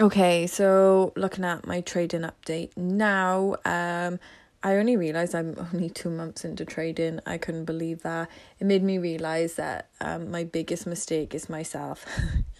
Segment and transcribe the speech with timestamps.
[0.00, 4.18] Okay, so looking at my trading update now, um,
[4.62, 7.20] I only realized I'm only two months into trading.
[7.26, 8.30] I couldn't believe that.
[8.58, 12.06] It made me realize that um, my biggest mistake is myself.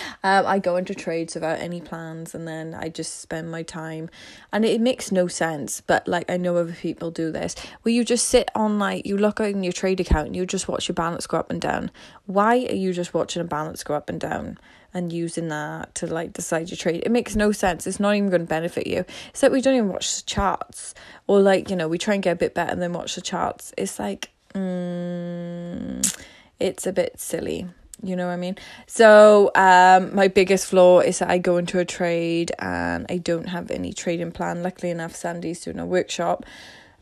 [0.24, 4.10] um, I go into trades without any plans and then I just spend my time.
[4.52, 8.04] And it makes no sense, but like I know other people do this where you
[8.04, 10.94] just sit on like you look in your trade account and you just watch your
[10.94, 11.90] balance go up and down.
[12.26, 14.58] Why are you just watching a balance go up and down?
[14.94, 17.02] and using that to like decide your trade.
[17.04, 17.86] It makes no sense.
[17.86, 19.04] It's not even going to benefit you.
[19.30, 20.94] It's like we don't even watch the charts,
[21.26, 23.20] or like you know we try and get a bit better and then watch the
[23.20, 23.72] charts.
[23.78, 26.20] It's like mm,
[26.60, 27.68] it's a bit silly.
[28.02, 28.56] You know what I mean?
[28.86, 33.48] So, um, my biggest flaw is that I go into a trade and I don't
[33.48, 34.62] have any trading plan.
[34.62, 36.44] Luckily enough, Sandy's doing a workshop,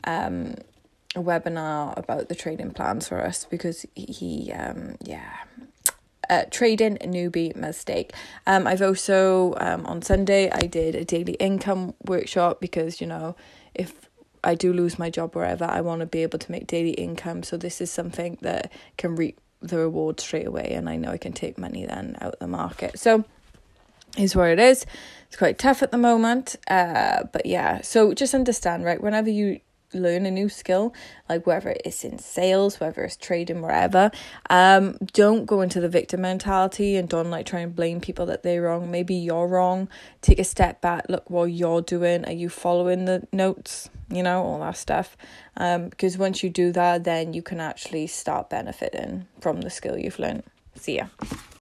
[0.04, 0.56] um,
[1.16, 5.38] a webinar about the trading plans for us because he, um, yeah,
[6.28, 8.12] uh, trading newbie mistake.
[8.46, 13.36] Um, I've also um, on Sunday I did a daily income workshop because you know
[13.74, 14.08] if
[14.44, 17.42] I do lose my job wherever I want to be able to make daily income.
[17.42, 21.18] So this is something that can reap the reward straight away, and I know I
[21.18, 22.98] can take money then out the market.
[22.98, 23.24] So
[24.16, 24.86] is where it is.
[25.28, 27.80] It's quite tough at the moment, uh, but yeah.
[27.82, 29.00] So just understand, right?
[29.00, 29.60] Whenever you
[29.92, 30.94] learn a new skill,
[31.28, 34.10] like whether it's in sales, whether it's trading, wherever,
[34.48, 38.42] um, don't go into the victim mentality and don't like try and blame people that
[38.42, 38.90] they're wrong.
[38.90, 39.88] Maybe you're wrong.
[40.20, 42.24] Take a step back, look what you're doing.
[42.24, 43.90] Are you following the notes?
[44.12, 45.16] You know, all that stuff.
[45.56, 49.96] Um, because once you do that, then you can actually start benefiting from the skill
[49.96, 50.42] you've learned.
[50.74, 51.06] See ya.